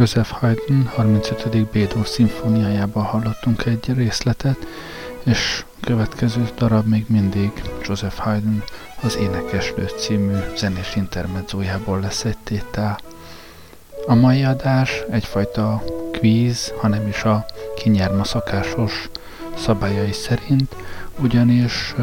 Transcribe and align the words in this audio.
Joseph 0.00 0.30
Haydn 0.30 0.86
35. 0.94 1.66
Bédó 1.70 2.04
szimfóniájában 2.04 3.04
hallottunk 3.04 3.64
egy 3.66 3.94
részletet, 3.94 4.56
és 5.24 5.64
következő 5.80 6.48
darab 6.56 6.86
még 6.86 7.04
mindig 7.08 7.50
Joseph 7.82 8.16
Haydn 8.16 8.62
az 9.02 9.16
Énekeslő 9.16 9.88
című 9.98 10.36
zenés 10.56 10.96
intermedzójából 10.96 12.00
lesz 12.00 12.24
egy 12.24 12.36
tétel. 12.38 12.98
A 14.06 14.14
mai 14.14 14.44
adás 14.44 15.02
egyfajta 15.10 15.82
kvíz, 16.12 16.72
hanem 16.80 17.08
is 17.08 17.22
a 17.22 17.46
kinyerma 17.76 18.24
szakásos 18.24 19.08
szabályai 19.56 20.12
szerint, 20.12 20.74
ugyanis 21.18 21.94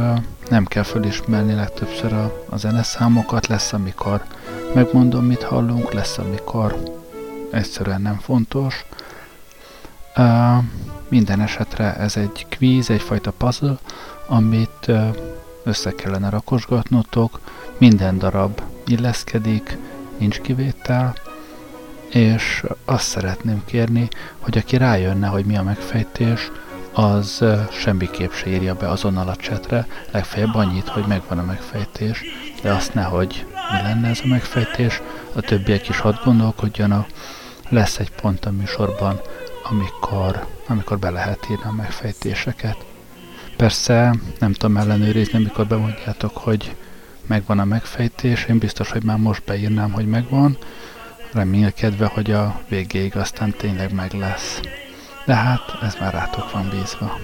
nem 0.50 0.66
kell 0.66 0.84
fölismerni 0.84 1.54
legtöbbször 1.54 2.14
a, 2.14 2.46
a 2.50 2.58
zeneszámokat, 2.58 3.48
lesz 3.48 3.74
amikor 3.74 4.24
megmondom, 4.74 5.26
mit 5.26 5.44
hallunk, 5.44 5.94
lesz 5.94 6.18
amikor 6.18 6.97
egyszerűen 7.58 8.02
nem 8.02 8.18
fontos. 8.18 8.86
Uh, 10.18 10.64
minden 11.08 11.42
esetre 11.42 11.96
ez 11.96 12.18
egy 12.18 12.46
kvíz, 12.50 12.90
egyfajta 12.90 13.32
puzzle, 13.32 13.78
amit 14.28 14.88
uh, 14.88 15.16
össze 15.64 15.92
kellene 15.92 16.30
rakosgatnotok, 16.30 17.40
minden 17.78 18.18
darab 18.18 18.62
illeszkedik, 18.86 19.78
nincs 20.18 20.40
kivétel, 20.40 21.16
és 22.10 22.64
azt 22.86 23.08
szeretném 23.08 23.62
kérni, 23.66 24.08
hogy 24.40 24.58
aki 24.58 24.78
rájönne, 24.78 25.28
hogy 25.28 25.46
mi 25.46 25.58
a 25.58 25.64
megfejtés, 25.64 26.52
az 26.94 27.44
semmiképp 27.72 28.32
se 28.32 28.50
írja 28.50 28.76
be 28.76 28.90
azonnal 28.90 29.28
a 29.28 29.36
csetre, 29.36 29.88
legfeljebb 30.12 30.56
annyit, 30.56 30.88
hogy 30.88 31.06
megvan 31.08 31.38
a 31.38 31.44
megfejtés, 31.44 32.24
de 32.62 32.74
azt 32.74 32.94
nehogy 32.94 33.46
mi 33.72 33.82
lenne 33.82 34.08
ez 34.08 34.20
a 34.24 34.28
megfejtés, 34.28 35.02
a 35.36 35.42
többiek 35.42 35.90
is 35.90 36.00
hadd 36.00 36.16
gondolkodjanak, 36.24 37.08
lesz 37.70 38.00
egy 38.00 38.12
pont 38.12 38.46
a 38.46 38.52
műsorban, 38.52 39.22
amikor, 39.64 40.46
amikor 40.68 41.00
be 41.00 41.10
lehet 41.10 41.48
írni 41.52 41.64
a 41.64 41.72
megfejtéseket. 41.72 42.86
Persze 43.58 44.16
nem 44.40 44.54
tudom 44.54 44.78
ellenőrizni, 44.78 45.38
amikor 45.38 45.68
bemondjátok, 45.68 46.38
hogy 46.38 46.76
megvan 47.28 47.60
a 47.60 47.66
megfejtés, 47.66 48.46
én 48.46 48.58
biztos, 48.58 48.92
hogy 48.92 49.04
már 49.04 49.18
most 49.18 49.44
beírnám, 49.46 49.92
hogy 49.92 50.08
megvan, 50.08 50.58
remélkedve, 51.32 52.06
hogy 52.06 52.32
a 52.32 52.62
végéig 52.68 53.16
aztán 53.16 53.52
tényleg 53.52 53.94
meg 53.94 54.14
lesz. 54.14 54.60
De 55.26 55.34
hát 55.34 55.78
ez 55.82 55.96
már 56.00 56.14
rátok 56.14 56.52
van 56.52 56.70
bízva. 56.70 57.20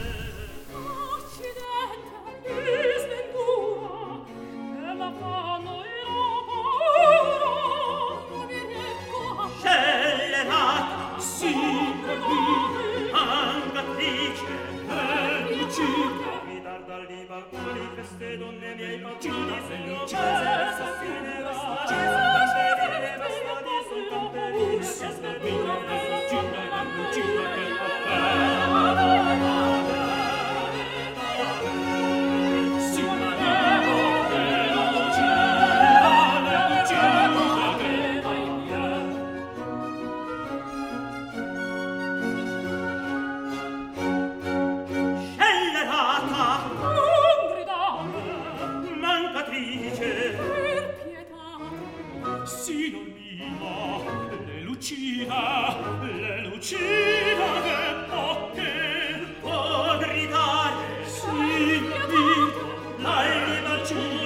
liberty. 63.92 64.23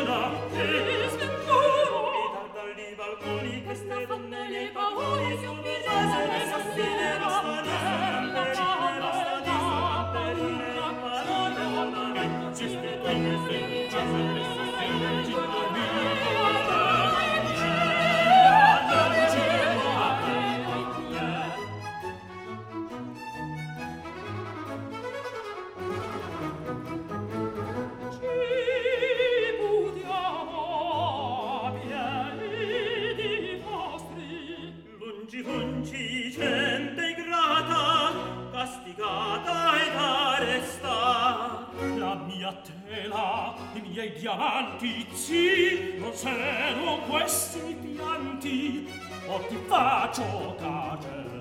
ti 49.48 49.56
faccio 49.56 50.56
cace 50.60 51.37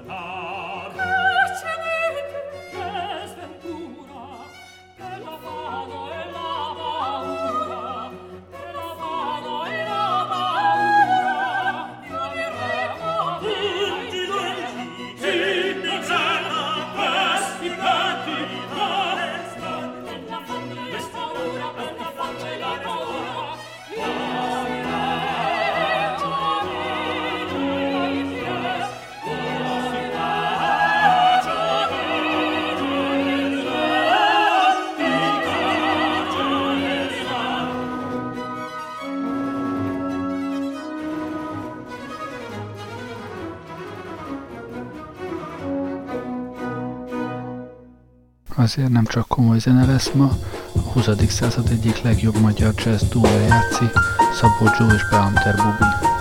Azért 48.67 48.91
nem 48.91 49.05
csak 49.05 49.29
komoly 49.29 49.59
zene 49.59 49.85
lesz 49.85 50.11
ma, 50.15 50.31
a 50.75 50.79
20. 50.79 51.09
század 51.29 51.69
egyik 51.71 52.03
legjobb 52.03 52.41
magyar 52.41 52.75
jazz 52.85 53.03
duója 53.03 53.41
játszik, 53.41 53.91
Szabó 54.35 54.71
Joe 54.79 54.95
és 54.95 55.09
Beamter 55.11 55.55
Bubi. 55.55 56.16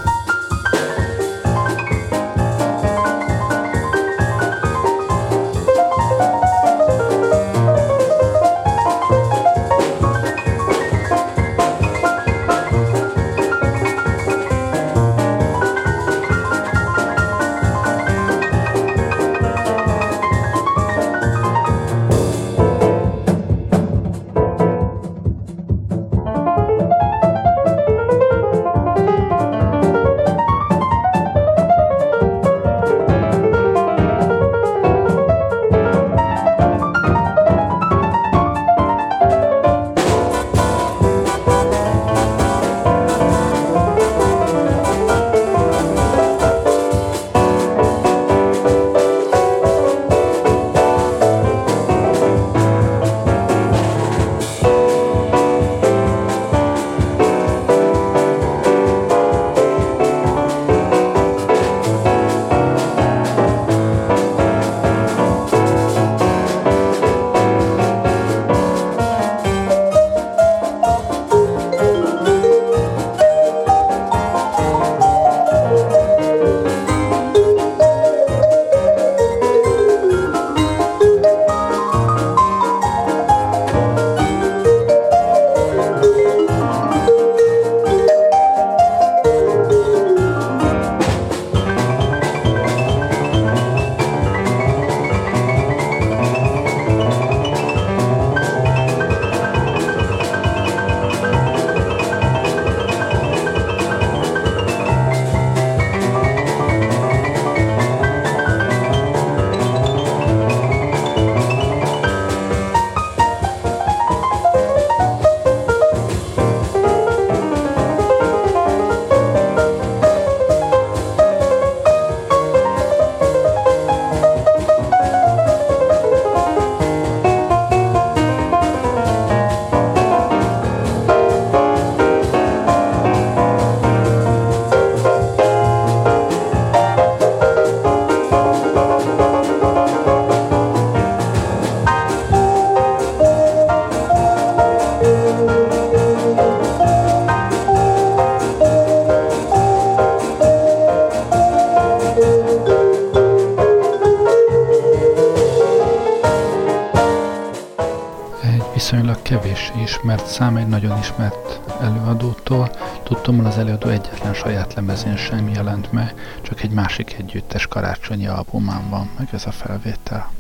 Ismert 159.82 160.26
szám 160.26 160.58
egy 160.58 160.68
nagyon 160.68 160.98
ismert 160.98 161.62
előadótól. 161.82 162.70
Tudtommal 163.04 163.46
az 163.46 163.58
előadó 163.58 163.90
egyetlen 163.90 164.34
saját 164.34 164.74
lemezén 164.74 165.18
sem 165.18 165.50
jelent 165.50 165.92
meg, 165.92 166.14
csak 166.42 166.62
egy 166.62 166.72
másik 166.72 167.14
együttes 167.14 167.68
karácsonyi 167.68 168.28
albumán 168.28 168.90
van 168.90 169.10
meg 169.18 169.28
ez 169.32 169.46
a 169.46 169.52
felvétel. 169.52 170.32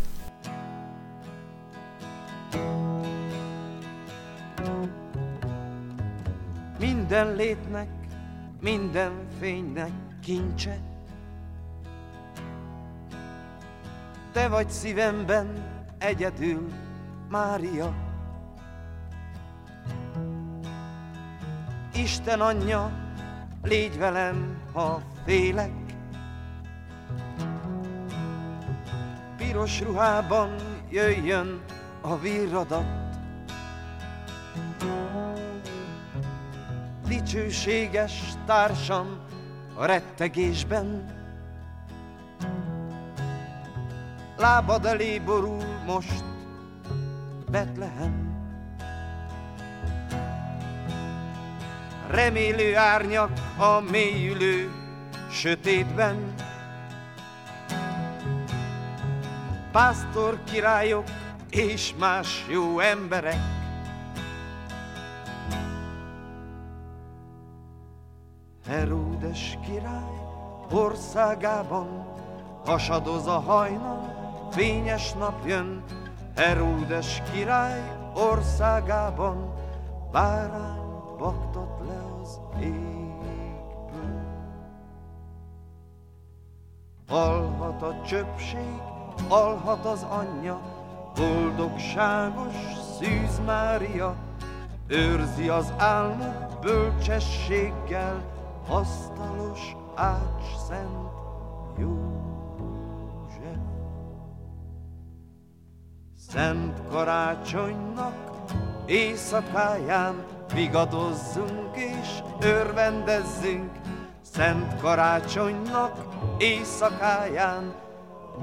Minden 6.79 7.35
létnek, 7.35 7.87
minden 8.61 9.11
fénynek 9.39 9.91
kincse. 10.23 10.77
Te 14.31 14.47
vagy 14.47 14.69
szívemben 14.69 15.47
egyedül, 15.97 16.71
Mária. 17.29 18.04
Isten 22.25 22.41
anyja, 22.41 22.91
légy 23.63 23.97
velem, 23.97 24.57
ha 24.73 25.01
félek. 25.25 25.71
Piros 29.37 29.81
ruhában 29.81 30.55
jöjjön 30.89 31.61
a 32.01 32.17
virradat. 32.17 32.85
Dicsőséges 37.07 38.33
társam 38.45 39.19
a 39.75 39.85
rettegésben. 39.85 41.05
Lábad 44.37 44.85
elé 44.85 45.19
borul 45.19 45.63
most 45.85 46.23
Betlehem. 47.51 48.24
Remélő 52.15 52.75
árnyak 52.75 53.31
a 53.57 53.79
mélyülő 53.91 54.71
sötétben. 55.31 56.33
Pásztor 59.71 60.39
királyok 60.43 61.03
és 61.49 61.93
más 61.99 62.45
jó 62.49 62.79
emberek. 62.79 63.39
Heródes 68.67 69.57
király 69.65 70.15
országában 70.71 72.05
hasadoz 72.65 73.27
a 73.27 73.39
hajnal, 73.39 74.49
fényes 74.51 75.13
nap 75.13 75.45
jön, 75.47 75.83
Heródes 76.35 77.21
király 77.33 77.81
országában 78.13 79.53
bárány 80.11 80.85
baktat 81.17 81.79
le 81.87 82.04
az 82.25 82.39
égből. 82.59 84.23
Alhat 87.07 87.81
a 87.81 88.01
csöpség, 88.05 88.81
alhat 89.27 89.85
az 89.85 90.03
anyja, 90.03 90.61
boldogságos 91.15 92.55
Szűz 92.99 93.39
Mária, 93.45 94.15
őrzi 94.87 95.49
az 95.49 95.73
álmok 95.77 96.59
bölcsességgel, 96.61 98.23
asztalos 98.69 99.75
ács 99.95 100.55
szent 100.67 101.09
József. 101.77 103.57
Szent 106.29 106.81
karácsonynak 106.89 108.31
éjszakáján 108.85 110.34
vigadozzunk 110.55 111.75
és 111.75 112.21
örvendezzünk, 112.39 113.71
Szent 114.21 114.79
karácsonynak 114.79 116.05
éjszakáján 116.37 117.73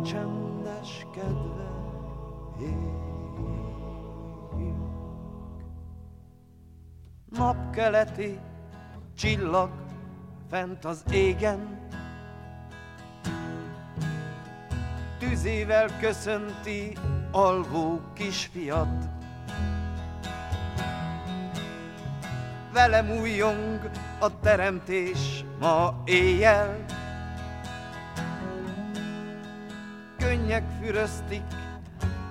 csendes 0.04 1.07
kedve 1.14 1.71
éljünk. 2.61 2.92
Napkeleti 7.28 8.38
csillag 9.16 9.71
fent 10.50 10.85
az 10.85 11.04
égen, 11.11 11.81
Tüzével 15.19 15.99
köszönti 16.00 16.97
alvó 17.31 18.00
kisfiat. 18.14 19.12
Velem 22.73 23.11
újjong 23.11 23.91
a 24.21 24.41
teremtés 24.41 25.45
ma 25.61 26.02
éjjel, 26.05 26.85
Könnyek 30.19 30.64
füröztik 30.81 31.43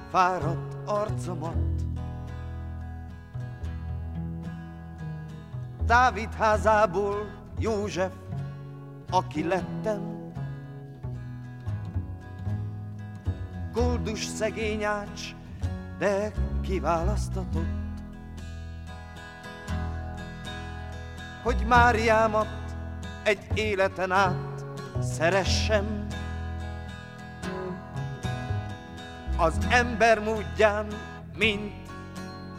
fáradt 0.09 0.75
arcomat. 0.85 1.83
Dávid 5.85 6.33
házából 6.33 7.31
József, 7.59 8.13
aki 9.09 9.47
lettem, 9.47 10.31
Koldus 13.73 14.25
szegényács, 14.25 15.35
de 15.97 16.31
kiválasztatott. 16.61 17.80
Hogy 21.43 21.65
Máriámat 21.67 22.47
egy 23.23 23.39
életen 23.53 24.11
át 24.11 24.65
szeressem, 25.01 26.07
az 29.37 29.57
ember 29.69 30.19
módján, 30.19 30.87
mint 31.37 31.73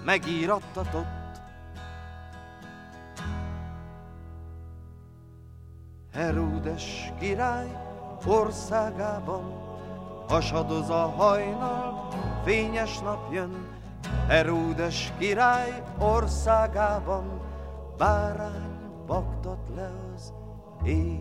megírattatott. 0.05 1.41
Heródes 6.13 7.13
király 7.19 7.69
országában 8.25 9.61
hasadoz 10.29 10.91
a 10.91 11.09
hajnal, 11.17 12.09
fényes 12.45 12.99
nap 12.99 13.33
jön, 13.33 13.67
Heródes 14.29 15.13
király 15.19 15.83
országában 15.99 17.41
bárány 17.97 18.72
baktat 19.13 19.69
le 19.75 19.91
az 20.15 20.33
égből. 20.85 21.21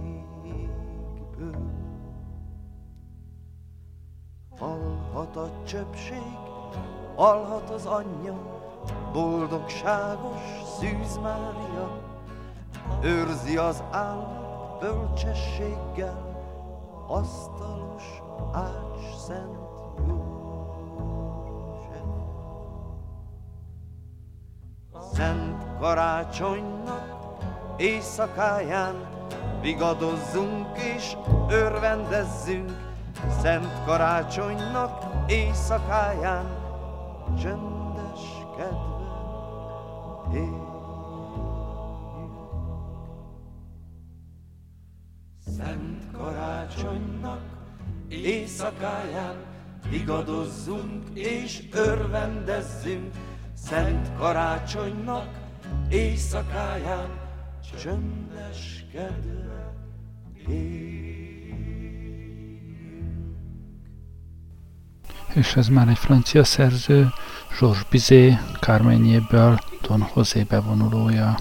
Alhat 4.59 5.35
a 5.35 5.49
csöpség, 5.63 6.37
alhat 7.15 7.69
az 7.69 7.85
anyja, 7.85 8.37
boldogságos 9.13 10.41
Szűz 10.79 11.17
Mária, 11.17 12.01
őrzi 13.01 13.57
az 13.57 13.83
állat 13.91 14.79
bölcsességgel, 14.79 16.39
asztalos 17.07 18.21
ács 18.51 19.15
szent 19.25 19.59
József. 20.07 21.31
Szent 25.13 25.65
karácsonynak 25.79 27.20
éjszakáján. 27.77 28.95
Vigadozzunk 29.61 30.77
és 30.77 31.15
örvendezzünk, 31.49 32.71
Szent 33.41 33.83
karácsonynak 33.85 35.03
éjszakáján. 35.27 36.45
Csöndes 37.41 38.21
kedve 38.57 39.01
éljünk. 40.33 40.69
Szent 45.57 46.11
karácsonynak 46.17 47.41
éjszakáján 48.09 49.35
vigadozzunk 49.89 51.03
és 51.13 51.63
örvendezzünk, 51.73 53.13
Szent 53.53 54.15
karácsonynak 54.17 55.27
éjszakáján 55.89 57.20
csöndes 57.79 58.85
kedve 58.91 59.73
éljünk. 60.47 61.01
és 65.33 65.55
ez 65.55 65.67
már 65.67 65.87
egy 65.87 65.97
francia 65.97 66.43
szerző, 66.43 67.09
Georges 67.59 67.83
Bizet, 67.89 68.39
Carmenjéből, 68.59 69.59
Don 69.81 70.07
José 70.15 70.43
bevonulója. 70.43 71.37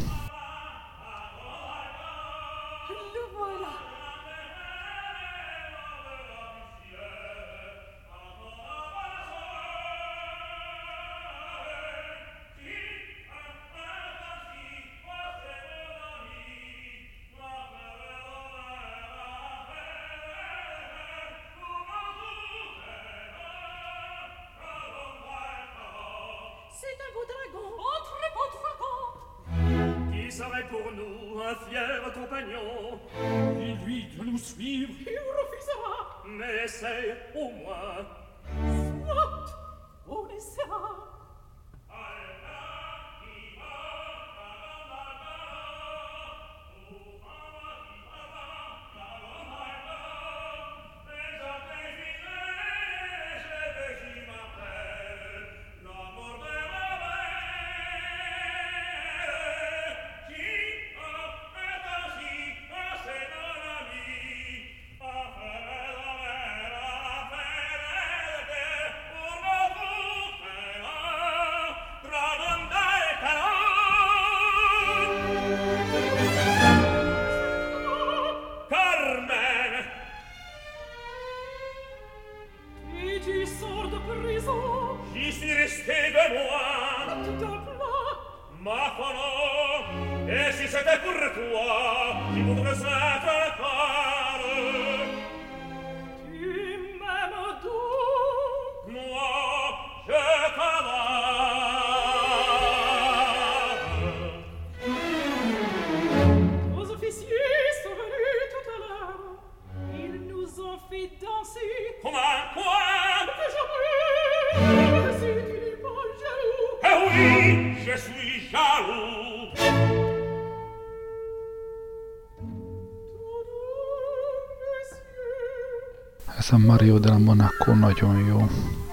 A 126.52 126.58
Mario 126.58 126.98
de 126.98 127.08
la 127.08 127.18
Monaco 127.18 127.74
nagyon 127.74 128.26
jó. 128.26 128.48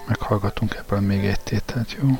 Meghallgatunk 0.08 0.74
ebből 0.74 1.00
még 1.00 1.24
egy 1.24 1.40
tételt, 1.40 1.96
jó? 2.02 2.18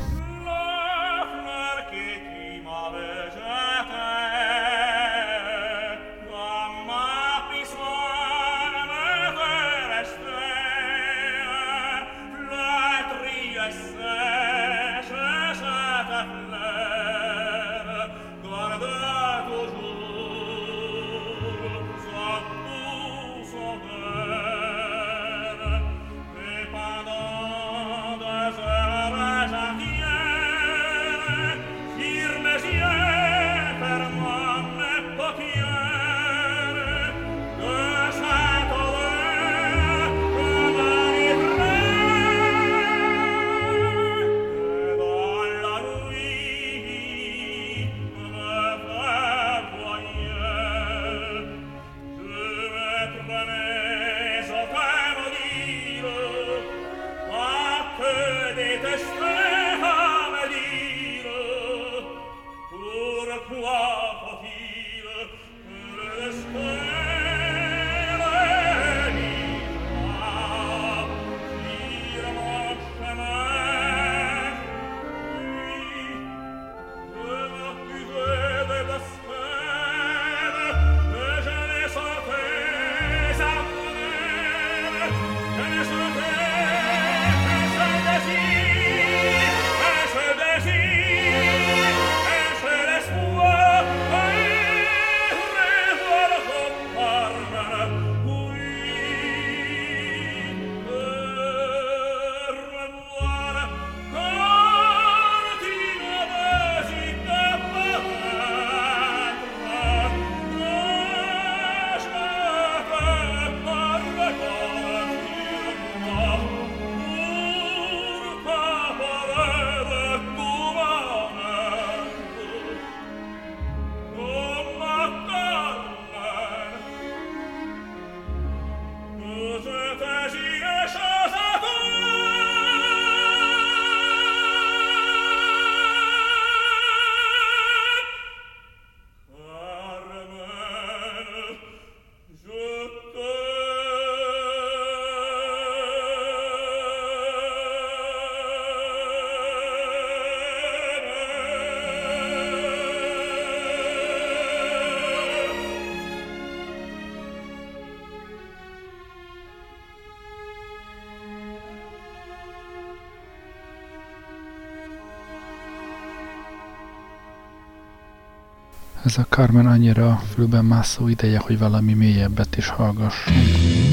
Ez 169.09 169.18
a 169.18 169.27
Carmen 169.29 169.66
annyira 169.66 170.23
fülben 170.35 170.64
mászó 170.64 171.09
ideje, 171.09 171.38
hogy 171.38 171.59
valami 171.59 171.92
mélyebbet 171.92 172.57
is 172.57 172.68
hallgassunk. 172.68 173.88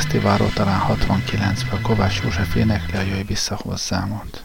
Fesztiválról 0.00 0.50
talán 0.54 0.80
69-ben 0.88 1.82
Kovács 1.82 2.20
József 2.22 2.54
énekli 2.54 2.96
a 2.96 3.00
Jöjj 3.00 3.22
vissza 3.22 3.58
hozzámot. 3.62 4.42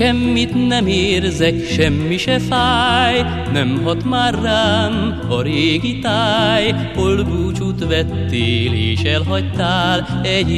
Semmit 0.00 0.66
nem 0.68 0.86
érzek, 0.86 1.54
semmi 1.64 2.16
se 2.16 2.38
fáj, 2.38 3.24
nem 3.52 3.80
hat 3.84 4.04
már 4.04 4.34
rám 4.42 5.20
a 5.28 5.42
régi 5.42 5.98
táj, 5.98 6.74
hol 6.94 7.24
búcsút 7.24 7.86
vettél 7.86 8.72
és 8.72 9.00
elhagytál 9.00 10.20
egy 10.22 10.50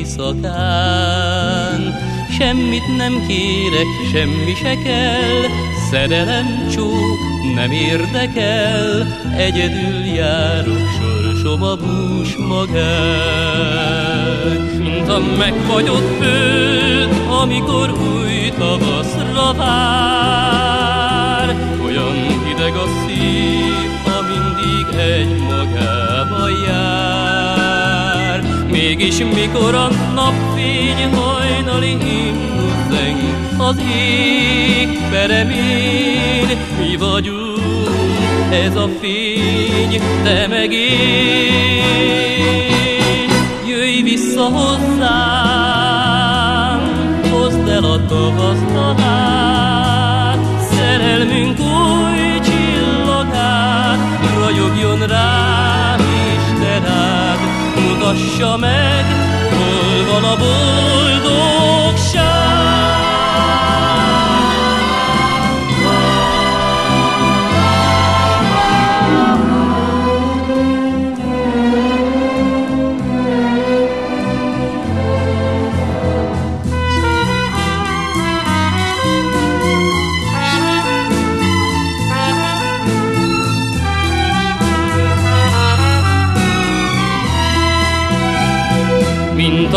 éjszakán. 0.00 0.54
Semmit 2.38 2.96
nem 2.96 3.26
kérek, 3.26 3.86
semmi 4.12 4.54
se 4.62 4.74
kell, 4.84 5.42
szerelem 5.90 6.68
csók 6.74 7.18
nem 7.54 7.70
érdekel, 7.70 9.18
egyedül 9.36 10.04
járok 10.16 10.88
sorsom 11.00 11.62
a 11.62 11.76
bús 11.76 12.36
magán. 12.36 14.00
Mint 14.78 15.08
a 15.08 15.18
megfagyott 15.38 16.22
föld, 16.22 17.10
amikor 17.42 17.90
új 17.90 18.29
tavaszra 18.58 19.52
vár, 19.56 21.56
olyan 21.84 22.14
hideg 22.44 22.74
a 22.74 22.86
szív, 23.06 23.90
ha 24.04 24.22
mindig 24.22 24.98
egy 24.98 25.38
magába 25.38 26.48
jár. 26.66 28.42
Mégis 28.70 29.18
mikor 29.18 29.74
a 29.74 29.88
napfény 30.14 31.14
hajnali 31.14 31.86
himnusz 31.86 32.88
zeng, 32.90 33.20
az 33.56 33.76
ég 33.96 34.98
peremén, 35.10 36.58
mi 36.78 36.96
vagyunk, 36.96 37.58
ez 38.50 38.76
a 38.76 38.88
fény, 39.00 40.00
te 40.22 40.46
meg 40.46 40.72
én. 40.72 41.70
Jöjj 43.66 44.02
vissza 44.02 44.42
hozzám, 44.42 45.99
mutassa 58.20 58.56
meg, 58.56 59.04
hol 59.50 60.04
van 60.04 60.24
a 60.24 60.36
boldogság. 60.36 61.59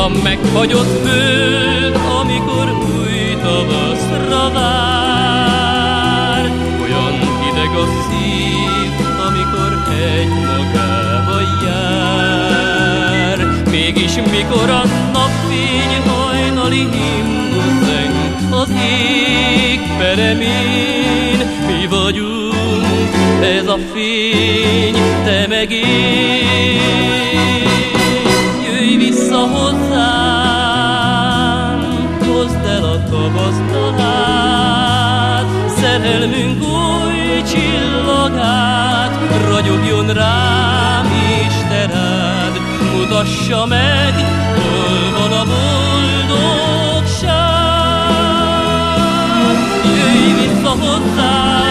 A 0.04 0.10
megfagyott 0.24 1.08
föld, 1.08 1.96
amikor 2.22 2.72
új 2.72 3.38
tavaszra 3.42 4.52
vár. 4.54 6.52
Olyan 6.82 7.14
hideg 7.42 7.76
a 7.76 7.86
szív, 7.86 8.92
amikor 9.28 9.72
egy 10.10 10.28
magába 10.28 11.40
jár. 11.66 13.38
Mégis 13.70 14.16
mikor 14.16 14.70
a 14.70 14.84
napfény 15.14 15.94
hajnali 16.08 16.88
himnusz 16.92 17.86
zeng, 17.86 18.16
az 18.52 18.70
ég 18.70 19.80
peremén 19.98 21.40
mi 21.68 21.88
vagyunk, 21.90 23.14
ez 23.42 23.68
a 23.68 23.78
fény, 23.94 24.96
te 25.24 25.46
meg 25.48 25.72
én. 25.72 26.44
Hozzám, 29.48 31.10
hozd 32.20 32.66
el 32.66 32.84
a 32.84 33.04
tavasztalát, 33.10 34.26
szerelmünk 35.68 36.62
új 36.62 37.42
csillagát, 37.52 39.20
ragyogjon 39.50 40.14
rám 40.14 41.06
Istened, 41.48 42.60
mutassa 42.94 43.66
meg, 43.66 44.14
hol 44.56 45.12
van 45.20 45.32
a 45.32 45.44
boldogság. 45.46 45.74
Jöjj 49.84 50.34
vissza 50.40 50.70
hozzám, 50.70 51.63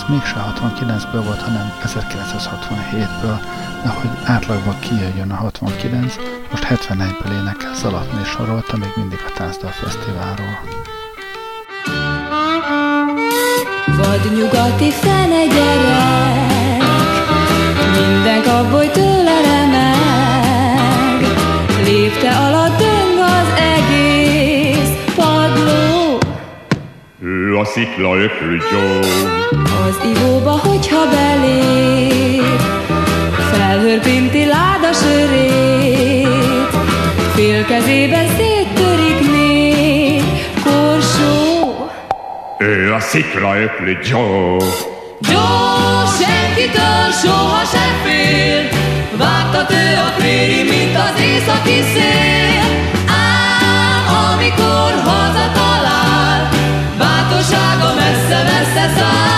ez 0.00 0.08
mégse 0.08 0.54
69-ből 0.60 1.22
volt, 1.24 1.42
hanem 1.42 1.72
1967-ből, 1.84 3.38
de 3.82 3.88
hogy 3.88 4.10
átlagban 4.24 4.78
kijöjjön 4.78 5.30
a 5.30 5.34
69, 5.34 6.14
most 6.50 6.66
71-ből 6.68 7.32
énekel 7.40 7.74
Zalatné 7.74 8.24
sorolta 8.24 8.76
még 8.76 8.92
mindig 8.96 9.18
a 9.28 9.32
Tánzdal 9.36 9.70
Fesztiválról. 9.70 10.58
Vad 13.86 14.32
nyugati 14.34 14.90
fene 14.90 15.44
gyerek, 15.46 16.82
minden 17.96 18.42
kaboly 18.42 18.90
tőle 18.90 19.40
remeg. 19.40 21.20
Lépte 21.84 22.36
alatt 22.36 22.89
szikla 27.74 28.16
ökrügyó, 28.16 28.98
az 29.88 30.00
ivóba, 30.14 30.50
hogyha 30.50 31.08
belép. 31.10 32.60
Felhörpinti 33.52 34.44
láda 34.44 34.92
sörét, 34.92 36.28
fél 37.34 37.64
kezében 37.64 38.26
széttörik 38.26 39.30
négy 39.30 40.22
korsó. 40.64 41.88
ő 42.58 42.92
a 42.92 43.00
szikla 43.00 43.60
öklü 43.60 43.98
Joe. 44.02 44.64
Joe 45.20 46.06
senkitől 46.18 47.10
soha 47.22 47.64
sem 47.64 47.92
fél, 48.04 48.68
vágtat 49.16 49.70
ő 49.70 49.96
a 50.06 50.12
préri, 50.18 50.62
mint 50.62 50.96
az 50.96 51.20
északi 51.20 51.82
szél. 51.94 52.62
Ám 53.06 54.32
amikor 54.32 54.92
hazatalál, 55.04 55.69
bátorsága 57.50 57.94
messze-messze 57.94 58.90
száll. 58.96 59.30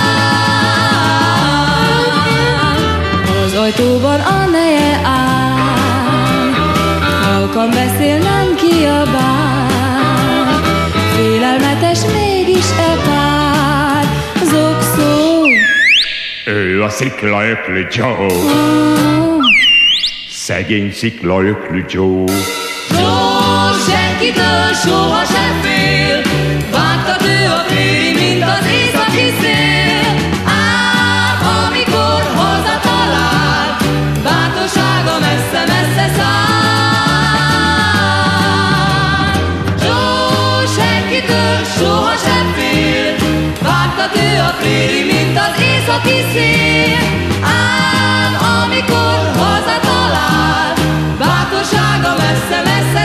Az 3.44 3.55
ajtóban 3.55 4.20
a 4.20 4.44
neje 4.51 5.01
áll, 5.05 6.53
halkan 7.22 7.70
beszél, 7.70 8.18
nem 8.18 8.55
kiabál. 8.55 9.70
Félelmetes 11.16 11.98
mégis 12.14 12.70
e 12.79 12.96
pár 13.07 14.05
zokszó. 14.44 15.44
Ő 16.46 16.83
a 16.83 16.88
szikla 16.88 17.44
öklü 17.48 17.87
Joe. 17.90 18.27
Szegény 20.31 20.92
szikla 20.92 21.42
öklü 21.42 21.85
Joe. 21.88 22.25
Joe 22.90 23.72
senkitől 23.88 24.72
soha 24.85 25.25
sem 25.25 25.61
fél, 25.62 25.72
a 44.53 44.57
préri, 44.61 45.03
mint 45.12 45.38
az 45.38 45.55
északi 45.61 46.19
szél. 46.33 46.99
Ám 47.43 48.33
amikor 48.62 49.17
hazatalál, 49.43 50.73
bátorsága 51.19 52.12
messze-messze 52.23 53.02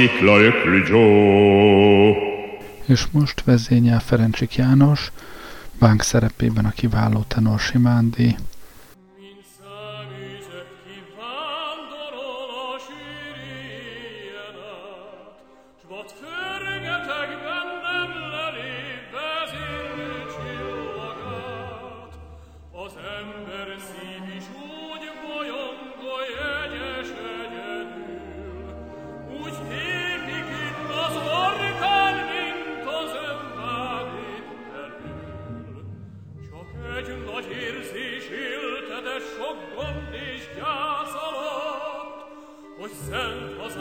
Sziklaöklü 0.00 0.84
Joe. 0.86 2.14
És 2.86 3.06
most 3.10 3.44
vezényel 3.44 4.00
Ferencsik 4.00 4.54
János, 4.54 5.12
bánk 5.78 6.02
szerepében 6.02 6.64
a 6.64 6.70
kiváló 6.70 7.24
tenor 7.28 7.58
Simándi, 7.58 8.36
És 42.90 43.80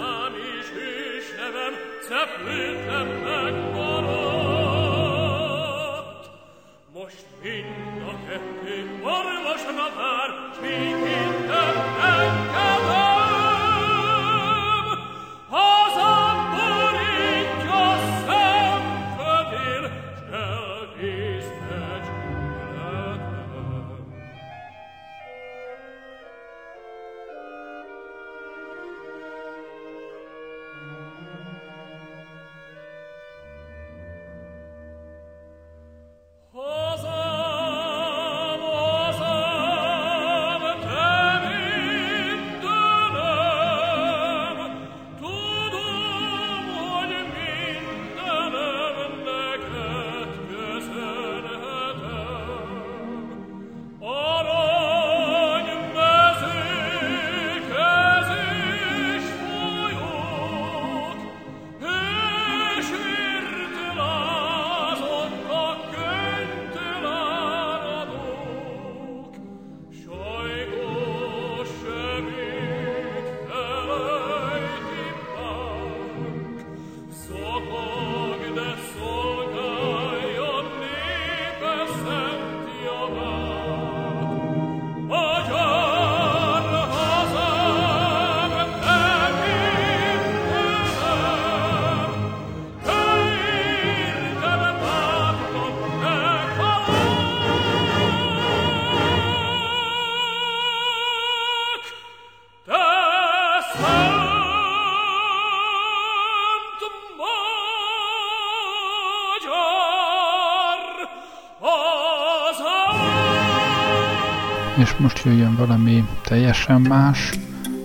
most 114.97 115.25
jöjjön 115.25 115.55
valami 115.55 116.03
teljesen 116.23 116.81
más, 116.81 117.33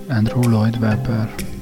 Andrew 0.08 0.48
Lloyd 0.48 0.76
Webber. 0.80 1.53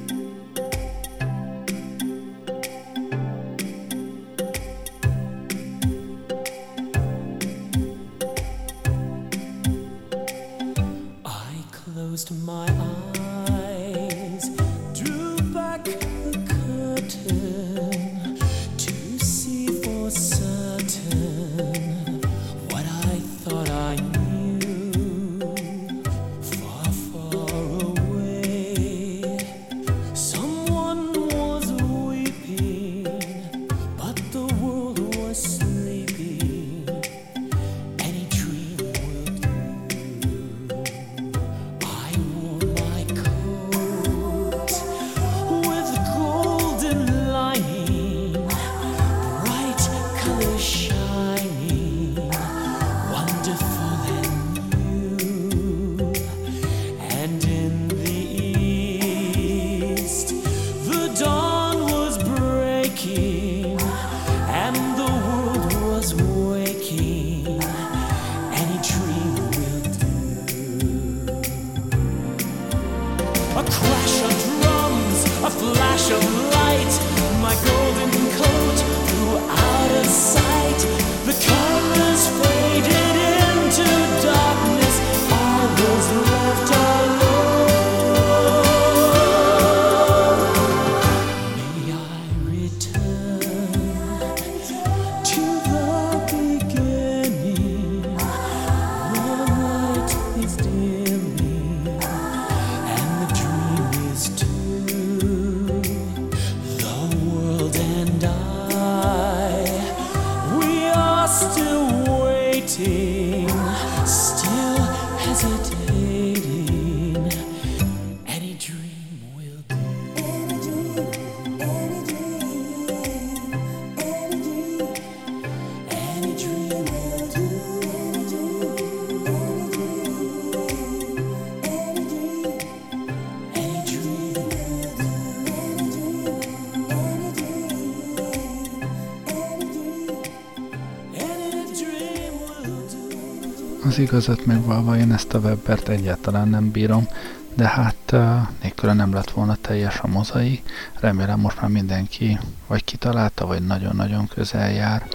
Igazat 144.12 144.46
megvalva 144.46 144.96
én 144.96 145.12
ezt 145.12 145.34
a 145.34 145.38
Webbert 145.38 145.88
egyáltalán 145.88 146.48
nem 146.48 146.70
bírom, 146.70 147.08
de 147.54 147.68
hát 147.68 148.14
nélküle 148.62 148.92
nem 148.92 149.12
lett 149.12 149.30
volna 149.30 149.56
teljes 149.60 149.98
a 150.00 150.06
mozai. 150.06 150.62
Remélem 151.00 151.40
most 151.40 151.60
már 151.60 151.70
mindenki 151.70 152.38
vagy 152.66 152.84
kitalálta, 152.84 153.46
vagy 153.46 153.66
nagyon-nagyon 153.66 154.26
közel 154.26 154.70
jár. 154.70 155.06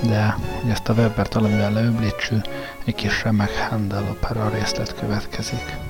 De 0.00 0.36
hogy 0.60 0.70
ezt 0.70 0.88
a 0.88 0.92
Webbert 0.92 1.34
valamivel 1.34 1.72
leöblítsük, 1.72 2.44
egy 2.84 2.94
kis 2.94 3.22
remek 3.22 3.68
Handel 3.68 4.08
opera 4.10 4.48
részlet 4.48 4.94
következik. 4.94 5.85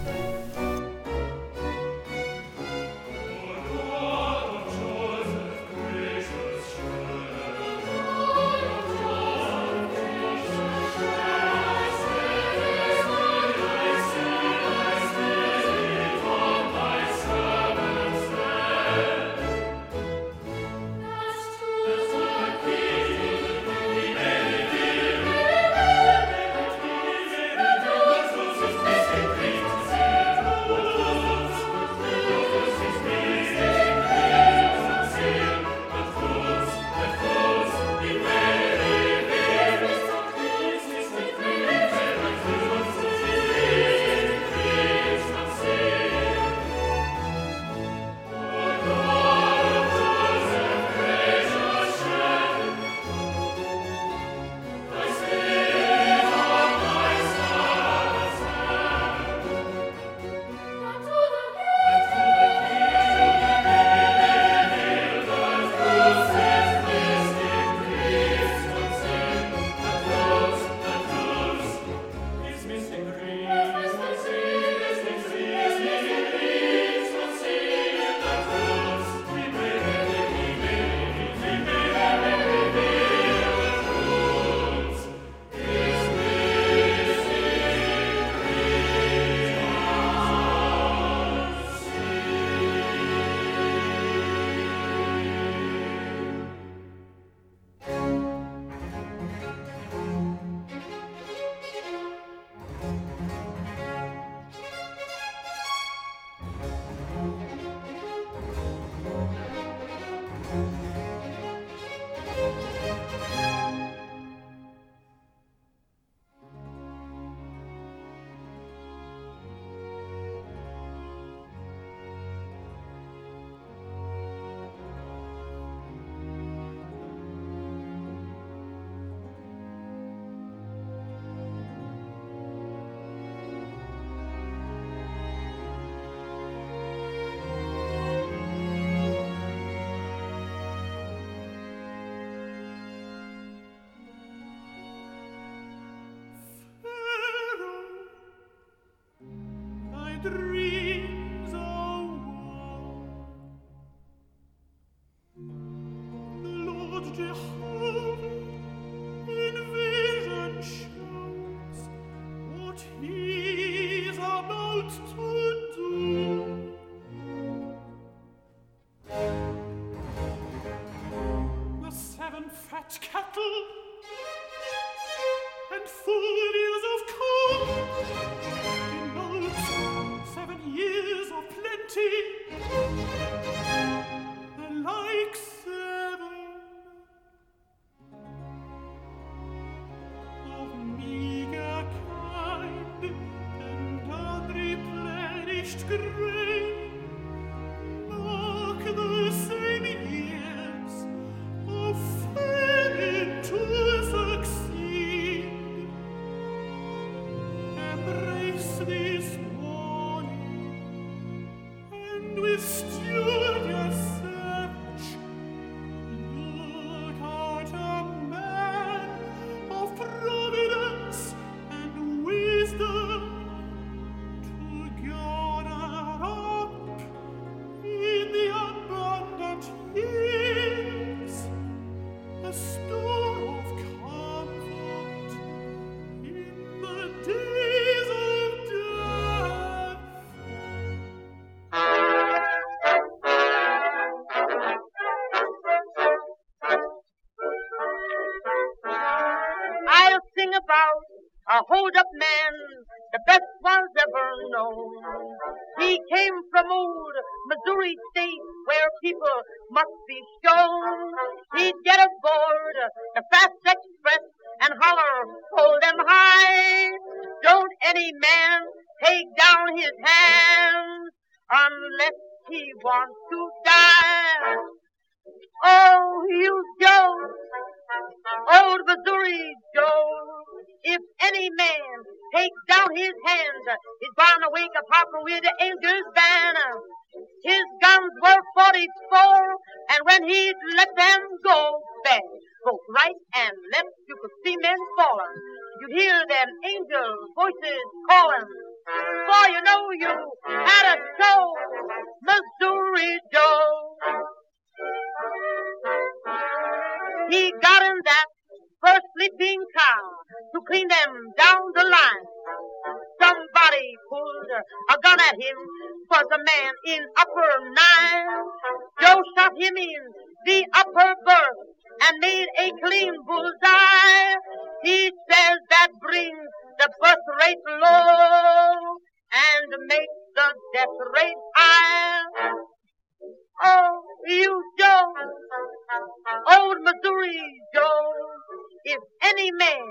Any 339.33 339.51
man 339.53 339.87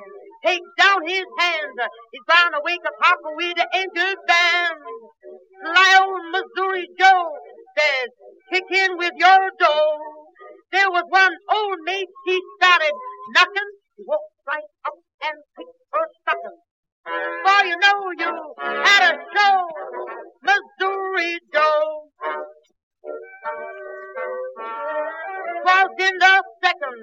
takes 0.46 0.72
down 0.80 1.08
his 1.08 1.26
hands, 1.40 1.78
he's 2.12 2.26
bound 2.28 2.54
to 2.54 2.62
wake 2.64 2.86
up 2.86 3.20
with 3.36 3.56
the 3.58 3.68
angel 3.76 4.14
band. 4.28 4.80
Sly 5.64 5.92
old 6.04 6.26
Missouri 6.32 6.88
Joe 7.00 7.30
says, 7.78 8.10
kick 8.54 8.64
in 8.72 8.98
with 8.98 9.14
your 9.18 9.44
dough. 9.60 9.98
There 10.72 10.90
was 10.92 11.06
one 11.10 11.36
old 11.52 11.80
mate, 11.86 12.10
he 12.26 12.42
started 12.60 12.94
knocking, 13.36 13.72
he 13.98 14.04
walked 14.08 14.36
right 14.48 14.70
up 14.86 14.98
and 15.24 15.38
picked 15.58 15.80
her 15.94 16.08
stocking. 16.22 16.60
For 17.06 17.66
you 17.68 17.78
know 17.84 18.00
you 18.18 18.32
had 18.62 19.14
a 19.14 19.18
show, 19.34 19.58
Missouri 20.44 21.40
Joe. 21.54 22.10
Was 25.66 25.90
in 26.00 26.16
the 26.20 26.44
second 26.64 27.00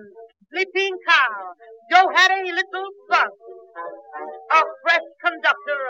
sleeping 0.50 0.96
car. 1.08 1.54
Joe 1.92 2.08
had 2.14 2.30
a 2.32 2.42
little 2.42 2.88
bus. 3.10 3.32
A 4.50 4.60
fresh 4.82 5.08
conductor, 5.24 5.84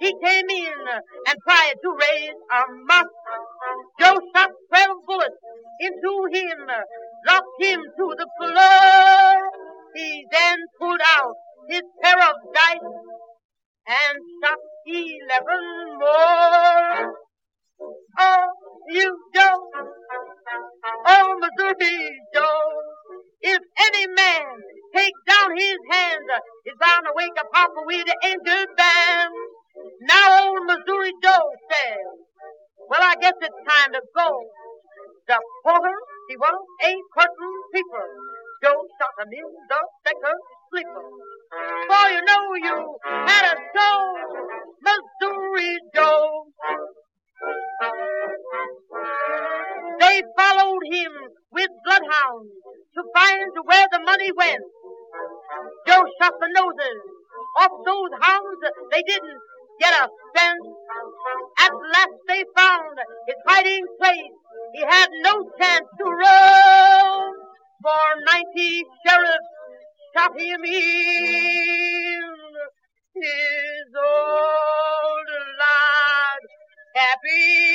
he 0.00 0.12
came 0.22 0.48
in 0.50 0.78
and 1.26 1.36
tried 1.42 1.74
to 1.82 1.90
raise 1.98 2.38
a 2.52 2.60
muss. 2.86 3.10
Joe 4.00 4.18
shot 4.34 4.50
twelve 4.68 4.98
bullets 5.06 5.42
into 5.80 6.26
him, 6.32 6.66
knocked 7.26 7.60
him 7.60 7.80
to 7.82 8.14
the 8.18 8.28
floor. 8.38 9.50
He 9.96 10.24
then 10.30 10.58
pulled 10.78 11.00
out 11.04 11.34
his 11.68 11.82
pair 12.02 12.18
of 12.18 12.36
dice 12.54 12.90
and 13.88 14.18
shot 14.42 14.58
eleven 14.86 15.98
more. 15.98 17.14
Oh, 18.20 18.46
you 18.90 19.18
Joe, 19.34 19.58
oh 21.06 21.36
Missouri 21.40 22.10
Joe, 22.34 22.60
if 23.42 23.60
any 23.78 24.06
man 24.08 24.46
take 24.94 25.14
down 25.26 25.56
his 25.56 25.78
hands, 25.90 26.28
is 26.66 26.74
bound 26.80 27.06
to 27.06 27.12
wake 27.14 27.36
up 27.38 27.46
Papa 27.52 27.80
with 27.86 28.06
the 28.06 28.16
angel 28.24 28.64
band. 28.76 29.32
Now 30.02 30.48
old 30.48 30.66
Missouri 30.66 31.12
Joe 31.22 31.50
says, 31.70 32.06
well, 32.88 33.02
I 33.02 33.14
guess 33.20 33.34
it's 33.40 33.62
time 33.68 33.92
to 33.92 34.02
go. 34.16 34.28
The 35.28 35.38
porter, 35.62 35.98
he 36.28 36.36
was 36.36 36.58
a 36.82 36.92
curtain 37.14 37.54
peeper. 37.72 38.08
Joe 38.64 38.80
shot 38.98 39.14
him 39.20 39.32
in 39.32 39.44
the 39.68 39.80
second 40.06 40.38
sleeper. 40.70 41.04
For 41.86 42.04
you 42.10 42.22
know 42.24 42.54
you 42.56 42.96
had 43.04 43.44
a 43.52 43.56
show, 43.76 43.98
Missouri 44.82 45.78
Joe. 45.94 46.46
They 50.08 50.22
followed 50.38 50.84
him 50.90 51.12
with 51.52 51.68
bloodhounds 51.84 52.52
to 52.94 53.02
find 53.14 53.52
where 53.64 53.86
the 53.92 54.00
money 54.00 54.32
went. 54.32 54.64
Joe 55.86 56.04
shot 56.20 56.32
the 56.40 56.48
noses 56.48 57.00
off 57.60 57.72
those 57.84 58.12
hounds. 58.22 58.60
They 58.90 59.02
didn't 59.02 59.40
get 59.80 59.92
a 59.92 60.08
cent. 60.34 60.60
At 61.58 61.72
last 61.92 62.16
they 62.26 62.44
found 62.56 62.98
his 63.26 63.36
hiding 63.46 63.84
place. 64.00 64.32
He 64.74 64.82
had 64.82 65.08
no 65.24 65.44
chance 65.60 65.88
to 65.98 66.04
run, 66.04 67.34
for 67.82 68.06
ninety 68.32 68.84
sheriffs 69.06 69.52
shot 70.16 70.32
him 70.40 70.64
in 70.64 72.22
his 73.14 73.92
old 73.94 75.28
log 75.60 76.40
happy 76.96 77.67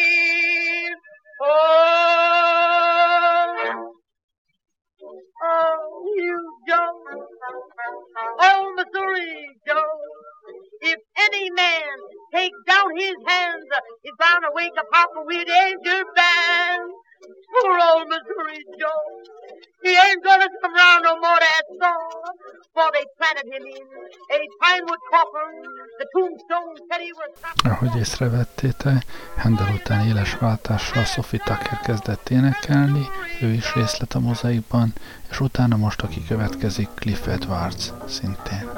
Ahogy 27.64 27.96
észrevettétek, 27.96 29.06
Handel 29.38 29.74
után 29.74 30.08
éles 30.08 30.38
váltással 30.38 31.04
Sophie 31.04 31.40
Tucker 31.40 31.80
kezdett 31.84 32.30
énekelni, 32.30 33.06
ő 33.42 33.48
is 33.48 33.74
részlet 33.74 34.14
a 34.14 34.20
mozaikban, 34.20 34.94
és 35.30 35.40
utána 35.40 35.76
most 35.76 36.02
aki 36.02 36.24
következik 36.28 36.90
Cliff 36.96 37.28
Edwards 37.28 37.94
szintén. 38.08 38.70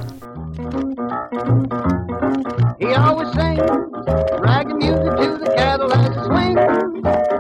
He 2.80 2.94
always 2.96 3.30
sings 3.34 3.62
ragged 4.42 4.76
music 4.76 5.16
to 5.20 5.38
the 5.38 5.98
he 5.98 6.10
swings 6.24 6.86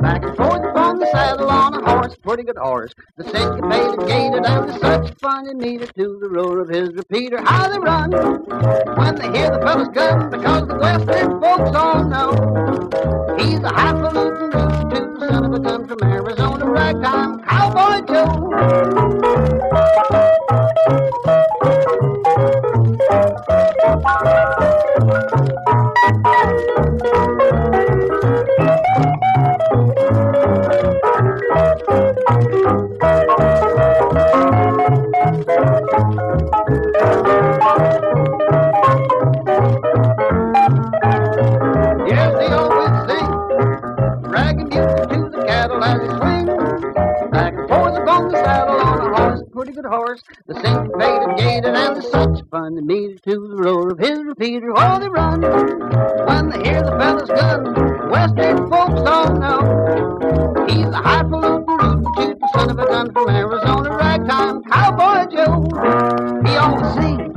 back 0.01 0.23
and 0.23 0.35
forth 0.35 0.63
upon 0.65 0.99
the 0.99 1.07
saddle 1.11 1.49
on 1.49 1.73
a 1.73 1.89
horse, 1.89 2.15
pretty 2.21 2.43
good 2.43 2.57
horse. 2.57 2.93
The 3.17 3.23
syncopated 3.23 4.07
gated 4.07 4.45
and 4.45 4.69
there's 4.69 4.79
such 4.81 5.13
funny 5.19 5.53
meter 5.53 5.87
to 5.87 6.19
the 6.19 6.29
roar 6.29 6.59
of 6.59 6.69
his 6.69 6.89
repeater. 6.93 7.41
How 7.41 7.69
they 7.69 7.79
run 7.79 8.11
pretty 49.65 49.81
good 49.81 49.89
horse. 49.89 50.21
The 50.45 50.53
syncopated 50.61 51.37
gated 51.37 51.75
and 51.75 51.97
the 51.97 52.01
such 52.01 52.47
fun 52.51 52.75
to 52.75 52.81
meet 52.81 53.23
to 53.23 53.47
the 53.47 53.55
roar 53.55 53.89
of 53.89 53.97
his 53.97 54.23
repeater. 54.23 54.71
Oh, 54.75 54.99
they 54.99 55.09
run 55.09 55.41
when 55.41 56.49
they 56.49 56.69
hear 56.69 56.83
the 56.83 56.91
fella's 56.99 57.29
gun. 57.29 58.09
Western 58.11 58.69
folks 58.69 59.01
all 59.09 59.33
know 59.33 60.65
he's 60.67 60.85
a 60.85 61.01
highfalutin 61.01 61.65
rootin' 61.65 62.05
tootin' 62.15 62.47
son 62.53 62.69
of 62.69 62.77
a 62.77 62.85
gun 62.85 63.11
from 63.11 63.29
Arizona. 63.29 63.97
Ragtime 63.97 64.63
cowboy 64.65 65.25
Joe, 65.33 65.65
he 66.45 66.55
always 66.57 66.93
sings 66.93 67.33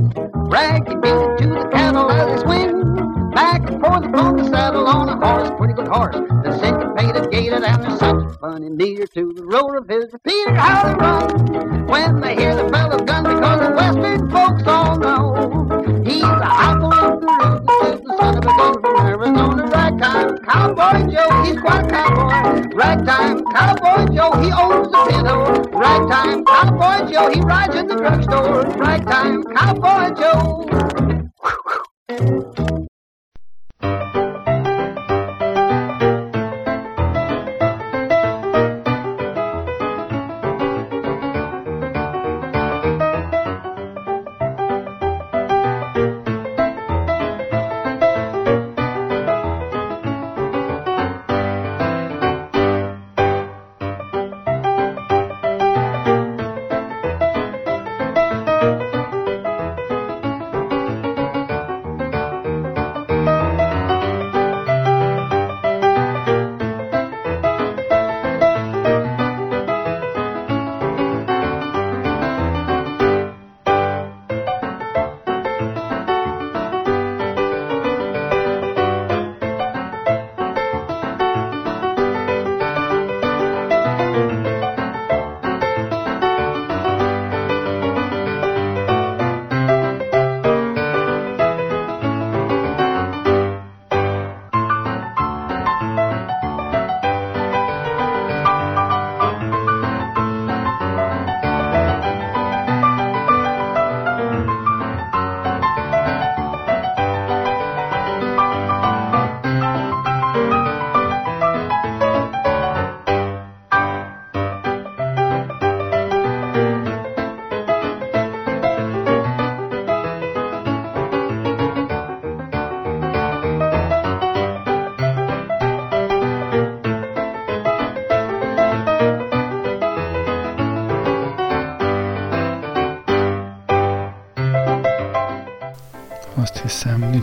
raggy 0.50 0.96
music 0.96 1.38
to 1.38 1.46
the 1.48 1.68
cattle 1.72 2.10
as 2.10 2.28
they 2.28 2.44
swing 2.44 2.88
back 3.32 3.70
and 3.70 3.80
forth 3.80 4.04
upon 4.04 4.36
the 4.36 4.44
saddle 4.50 4.86
on 4.86 5.08
a 5.08 5.16
horse, 5.24 5.50
pretty 5.56 5.72
good 5.72 5.88
horse. 5.88 6.16
The 6.16 6.58
syncopated, 6.58 7.30
gated, 7.30 7.62
and 7.62 7.82
there's 7.82 7.98
such 7.98 8.16
a 8.16 8.17
funny 8.48 8.70
meter 8.70 9.06
to 9.06 9.34
the 9.34 9.44
roll 9.44 9.76
of 9.76 9.86
his 9.86 10.10
repeater. 10.10 10.54
How 10.54 10.88
they 10.88 10.94
run 10.94 11.86
when 11.86 12.20
they 12.20 12.34
hear 12.34 12.56
the 12.56 12.66
fella's 12.70 13.02
gun 13.02 13.24
because 13.24 13.60
the 13.60 13.72
western 13.76 14.30
folks 14.30 14.62
all 14.66 14.96
know 14.96 16.02
he's 16.02 16.22
a 16.22 16.48
highfalutin 16.58 17.28
rootin' 17.28 18.04
The 18.04 18.16
son 18.16 18.38
of 18.38 18.44
a 18.44 18.52
gun 18.58 18.74
from 18.80 19.06
Arizona. 19.06 19.66
Ragtime 19.66 20.38
cowboy 20.38 21.10
Joe, 21.12 21.42
he's 21.44 21.60
quite 21.60 21.84
a 21.84 21.88
cowboy. 21.90 22.62
Ragtime 22.74 23.44
cowboy 23.52 24.14
Joe, 24.14 24.32
he 24.40 24.50
owns 24.50 24.88
the 24.92 24.98
pinto. 25.10 25.36
Ragtime 25.78 26.44
cowboy 26.46 27.12
Joe, 27.12 27.28
he 27.30 27.40
rides 27.42 27.74
in 27.74 27.86
the 27.86 27.96
drugstore. 27.96 28.62
Ragtime 28.78 29.44
cowboy 29.44 30.14
Joe. 30.18 30.64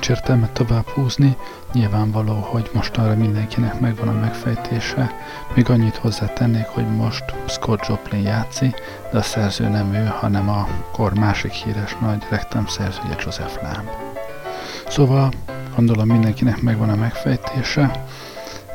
Nincs 0.08 0.20
értelme 0.20 0.50
tovább 0.54 0.88
húzni, 0.88 1.38
nyilvánvaló, 1.74 2.34
hogy 2.34 2.70
most 2.74 2.98
arra 2.98 3.16
mindenkinek 3.16 3.80
megvan 3.80 4.08
a 4.08 4.20
megfejtése. 4.20 5.12
Még 5.54 5.70
annyit 5.70 5.96
hozzátennék, 5.96 6.66
hogy 6.66 6.88
most 6.88 7.24
Scott 7.48 7.86
Joplin 7.88 8.22
játszi, 8.22 8.74
de 9.12 9.18
a 9.18 9.22
szerző 9.22 9.68
nem 9.68 9.94
ő, 9.94 10.06
hanem 10.06 10.50
a 10.50 10.68
kor 10.92 11.14
másik 11.14 11.52
híres 11.52 11.98
nagy 12.02 12.26
rektem 12.30 12.68
szerzője 12.68 13.16
Joseph 13.24 13.62
Lamb. 13.62 13.90
Szóval 14.88 15.32
gondolom 15.76 16.08
mindenkinek 16.08 16.62
megvan 16.62 16.90
a 16.90 16.96
megfejtése, 16.96 18.06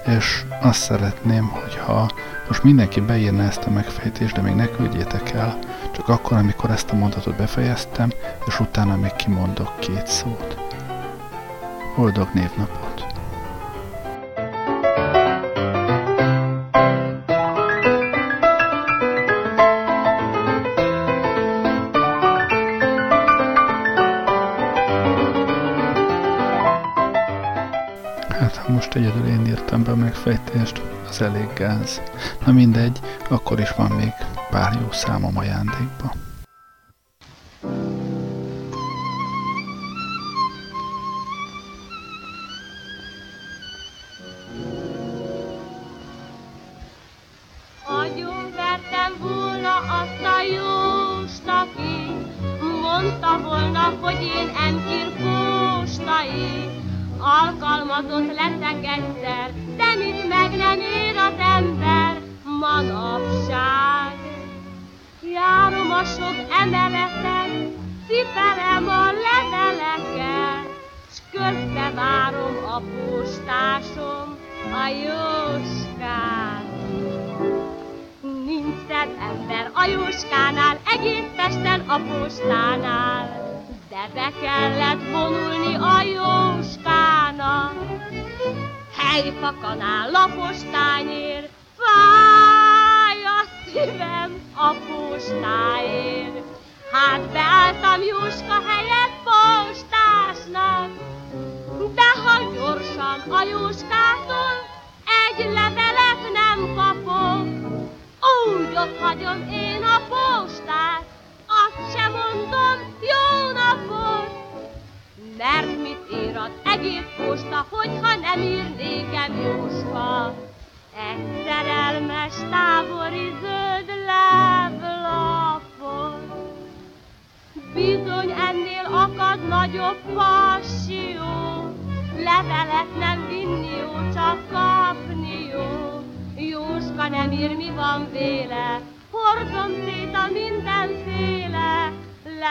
és 0.07 0.45
azt 0.61 0.81
szeretném, 0.81 1.45
hogyha 1.45 2.11
most 2.49 2.63
mindenki 2.63 3.01
beírna 3.01 3.43
ezt 3.43 3.65
a 3.65 3.71
megfejtést, 3.71 4.35
de 4.35 4.41
még 4.41 4.55
ne 4.55 4.69
küldjétek 4.69 5.31
el, 5.31 5.59
csak 5.91 6.09
akkor, 6.09 6.37
amikor 6.37 6.71
ezt 6.71 6.91
a 6.91 6.97
mondatot 6.97 7.37
befejeztem, 7.37 8.13
és 8.47 8.61
utána 8.61 8.97
még 8.97 9.13
kimondok 9.13 9.79
két 9.79 10.07
szót. 10.07 10.60
Boldog 11.97 12.29
névnapot! 12.35 13.05
Hát, 28.29 28.57
ha 28.57 28.73
most 28.73 28.95
egyedül 28.95 29.27
én 29.27 29.47
írtam 29.47 29.83
be 29.83 29.91
a 29.91 29.97
megfejtést, 29.97 30.83
az 31.09 31.23
elég 31.23 31.53
gáz. 31.55 32.01
Na 32.47 32.53
mindegy, 32.53 33.01
akkor 33.29 33.61
is 33.61 33.71
van 33.77 33.91
még 33.91 34.13
pár 34.51 34.79
jó 34.81 34.93
számom 34.93 35.37
ajándékba. 35.37 36.30
De 84.01 84.09
be 84.15 84.33
kellett 84.41 85.11
vonulni 85.13 85.75
a 85.75 86.03
Jóskának. 86.03 87.75
Helyfakanál 88.97 90.15
a 90.15 90.29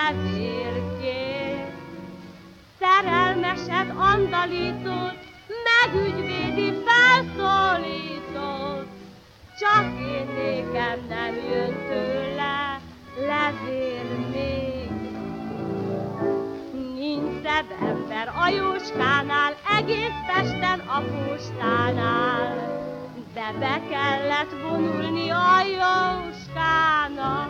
levélkét. 0.09 1.73
Szerelmeset 2.79 3.89
andalított, 3.97 5.17
meg 5.67 5.89
ügyvédi 6.05 6.73
felszólított, 6.85 8.17
csak 9.59 9.85
én 9.99 10.25
nékem 10.25 10.99
nem 11.09 11.35
jön 11.51 11.73
tőle 11.87 12.79
levél 13.15 14.09
még. 14.31 14.89
Nincs 16.97 17.41
szebb 17.43 17.71
ember 17.81 18.27
a 18.27 18.49
Jóskánál, 18.49 19.55
egész 19.77 20.17
Pesten 20.27 20.79
a 20.79 21.01
postánál, 21.01 22.55
de 23.33 23.53
be 23.59 23.81
kellett 23.89 24.51
vonulni 24.61 25.29
a 25.29 25.61
Jóskának. 25.61 27.49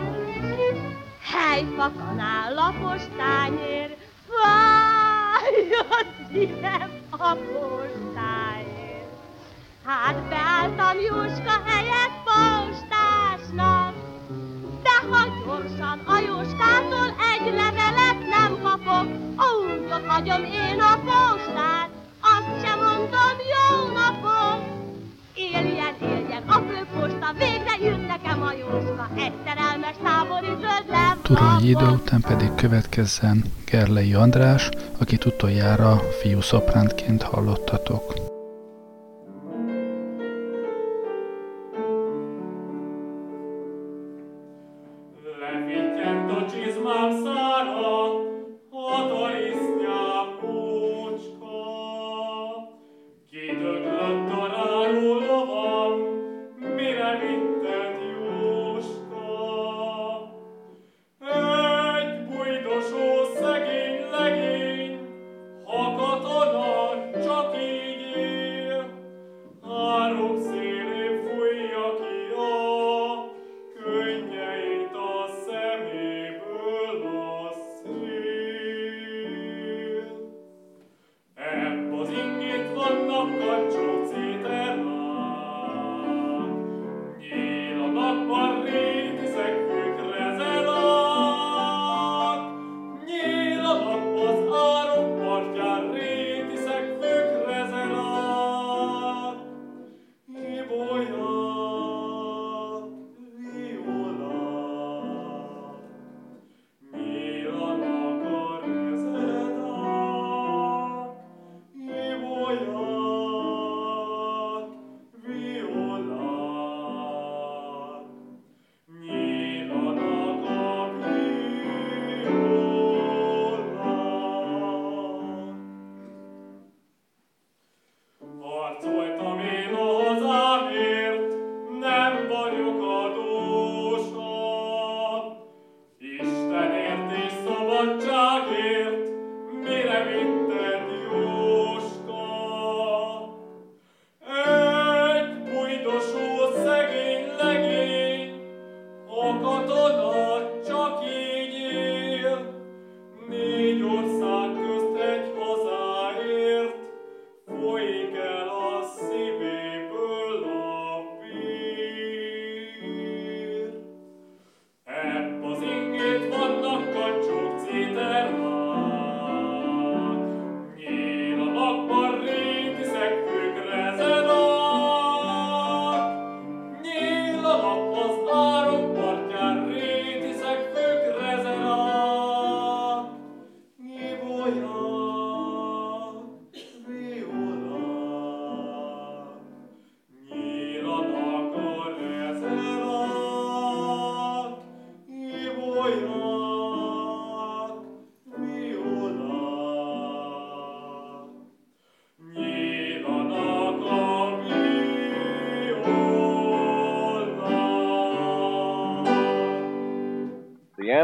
Helyfakanál 1.32 2.54
lapos 2.54 3.02
tányér, 3.16 3.96
fáj 4.28 5.70
a 5.90 6.06
szívem 6.32 6.90
a 7.10 7.34
postáért. 7.34 9.10
Hát 9.84 10.16
beálltam 10.28 11.00
Jóska 11.00 11.62
helyett 11.64 12.16
postásnak, 12.24 13.94
de 14.82 15.08
ha 15.10 15.24
gyorsan 15.44 15.98
a 15.98 16.18
Jóskától 16.18 17.14
egy 17.32 17.54
levelet 17.54 18.28
nem 18.28 18.62
kapok, 18.62 19.06
úgy 19.36 20.06
hagyom 20.06 20.44
én 20.44 20.80
a 20.80 20.98
postát, 21.04 21.88
azt 22.20 22.66
sem 22.66 22.78
mondom 22.78 23.36
jó 23.54 23.92
napot. 23.92 24.79
Éljen, 25.40 25.94
éljen 26.02 26.42
a 26.46 26.52
főposta, 26.52 27.32
végre 27.32 27.88
jön 27.88 28.00
nekem 28.00 28.42
a 28.42 28.52
Jóska, 28.52 29.10
egy 29.16 29.32
szerelmes 29.46 29.96
tábori 30.02 30.46
zöld 30.46 30.90
Turonyi 31.22 31.68
idő 31.68 31.86
után 31.86 32.20
pedig 32.20 32.54
következzen 32.54 33.44
Gerlei 33.64 34.14
András, 34.14 34.68
akit 34.98 35.24
utoljára 35.24 36.00
fiú 36.20 36.40
szoprántként 36.40 37.22
hallottatok. 37.22 38.29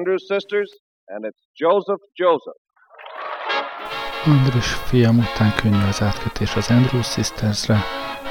Andrews 0.06 0.28
sisters, 0.28 0.70
and 1.08 1.24
it's 1.24 1.42
Joseph 1.60 2.02
Joseph. 2.14 2.60
Andris 4.24 4.72
fiam 4.72 5.18
után 5.18 5.54
könnyű 5.54 5.88
az 5.88 6.02
átkötés 6.02 6.56
az 6.56 6.70
Andrews 6.70 7.10
Sistersre, 7.10 7.78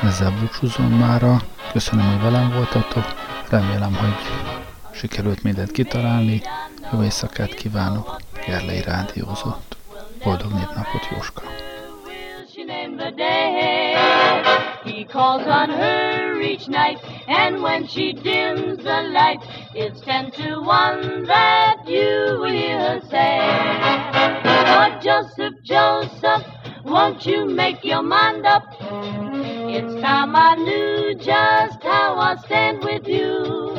ezzel 0.03 0.31
búcsúzom 0.39 0.91
mára, 0.91 1.37
köszönöm, 1.71 2.05
hogy 2.05 2.21
velem 2.21 2.51
voltatok, 2.51 3.03
remélem, 3.49 3.93
hogy 3.95 4.17
sikerült 4.93 5.43
mindent 5.43 5.71
kitalálni, 5.71 6.41
jó 6.91 7.03
éjszakát 7.03 7.53
kívánok, 7.53 8.15
Gerlei 8.45 8.81
Rádiózott. 8.81 9.75
Boldog 10.23 10.51
névnapot, 10.51 11.07
Jóska! 11.11 11.41
He 14.85 15.03
calls 15.03 15.45
on 15.47 15.69
her 15.69 16.41
each 16.41 16.67
night, 16.67 16.99
and 17.27 17.61
when 17.61 17.87
she 17.87 18.13
dims 18.13 18.77
the 18.83 19.01
light, 19.01 19.41
It's 19.77 19.99
ten 19.99 20.31
to 20.31 20.61
one 20.61 21.25
that 21.25 21.83
you 21.85 22.37
will 22.39 22.45
hear 22.49 22.79
her 22.79 23.01
say, 23.09 23.39
Oh, 24.71 24.99
Joseph, 25.03 25.55
Joseph, 25.63 26.45
won't 26.85 27.25
you 27.25 27.43
make 27.43 27.83
your 27.83 28.01
mind 28.01 28.45
up? 28.45 28.63
It's 28.79 30.01
time 30.01 30.33
I 30.33 30.55
knew 30.55 31.15
just 31.15 31.83
how 31.83 32.15
I 32.17 32.37
stand 32.45 32.85
with 32.85 33.05
you. 33.05 33.75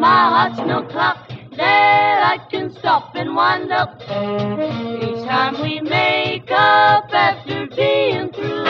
My 0.00 0.30
heart's 0.32 0.60
no 0.60 0.82
clock 0.82 1.28
that 1.58 2.22
I 2.32 2.38
can 2.50 2.72
stop 2.72 3.14
and 3.14 3.36
wind 3.36 3.70
up. 3.70 4.00
Each 4.00 5.26
time 5.26 5.60
we 5.60 5.80
make 5.82 6.50
up 6.50 7.12
after 7.12 7.66
being 7.66 8.32
through. 8.32 8.64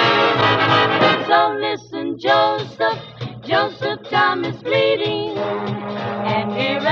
So 1.28 1.56
listen, 1.60 2.18
Joseph, 2.18 2.98
Joseph, 3.44 4.02
time 4.10 4.44
is 4.44 4.60
fleeting 4.60 5.21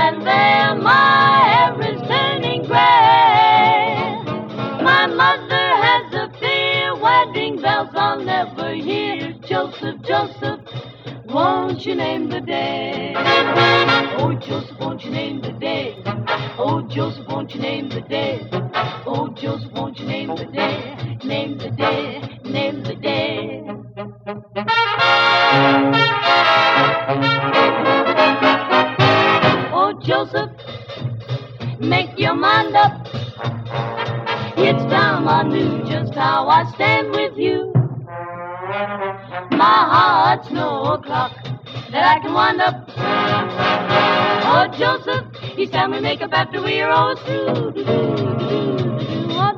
and 0.01 0.25
there 0.25 0.75
my 0.75 1.43
hair 1.51 1.81
is 1.91 2.01
turning 2.07 2.63
gray. 2.63 4.17
My 4.83 5.05
mother 5.05 5.67
has 5.85 6.13
a 6.13 6.27
fear, 6.39 6.95
wedding 6.95 7.61
bells 7.61 7.89
I'll 7.93 8.19
never 8.19 8.73
hear. 8.73 9.33
Joseph, 9.47 10.01
Joseph, 10.01 10.61
won't 11.25 11.85
you 11.85 11.95
name 11.95 12.29
the 12.29 12.41
day? 12.41 13.13
Oh, 14.17 14.33
Joseph, 14.33 14.79
won't 14.79 15.03
you 15.05 15.11
name 15.11 15.41
the 15.41 15.53
day? 15.53 15.95
Oh, 16.57 16.81
Joseph, 16.89 17.27
won't 17.27 17.53
you 17.53 17.61
name 17.61 17.89
the 17.89 18.01
day? 18.01 18.50
My 39.31 39.47
heart's 39.55 40.51
no 40.51 40.97
clock 40.97 41.31
that 41.91 42.03
I 42.03 42.19
can 42.19 42.33
wind 42.33 42.59
up. 42.59 42.83
Oh, 44.43 44.67
Joseph, 44.77 45.25
he's 45.55 45.69
time 45.69 45.91
we 45.91 46.01
make 46.01 46.21
up 46.21 46.33
after 46.33 46.61
we're 46.61 46.89
all 46.89 47.15
through. 47.15 47.73
Oh, 49.31 49.57